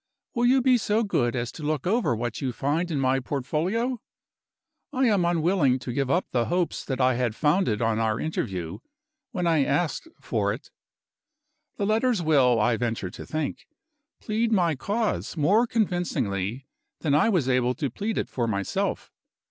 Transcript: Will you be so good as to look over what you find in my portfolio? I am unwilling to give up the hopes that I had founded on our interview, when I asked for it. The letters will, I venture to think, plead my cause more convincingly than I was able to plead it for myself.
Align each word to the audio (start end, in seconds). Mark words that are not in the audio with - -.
Will 0.33 0.47
you 0.47 0.63
be 0.63 0.79
so 0.79 1.03
good 1.03 1.35
as 1.35 1.51
to 1.51 1.61
look 1.61 1.85
over 1.85 2.15
what 2.15 2.41
you 2.41 2.51
find 2.51 2.89
in 2.89 2.99
my 2.99 3.19
portfolio? 3.19 4.01
I 4.91 5.05
am 5.05 5.23
unwilling 5.25 5.77
to 5.77 5.93
give 5.93 6.09
up 6.09 6.25
the 6.31 6.45
hopes 6.45 6.83
that 6.83 6.99
I 6.99 7.13
had 7.13 7.35
founded 7.35 7.83
on 7.83 7.99
our 7.99 8.19
interview, 8.19 8.79
when 9.31 9.45
I 9.45 9.63
asked 9.63 10.07
for 10.19 10.51
it. 10.53 10.71
The 11.77 11.85
letters 11.85 12.19
will, 12.23 12.59
I 12.59 12.77
venture 12.77 13.11
to 13.11 13.27
think, 13.27 13.67
plead 14.19 14.51
my 14.51 14.73
cause 14.73 15.37
more 15.37 15.67
convincingly 15.67 16.65
than 17.01 17.13
I 17.13 17.29
was 17.29 17.47
able 17.47 17.75
to 17.75 17.91
plead 17.91 18.17
it 18.17 18.27
for 18.27 18.47
myself. 18.47 19.11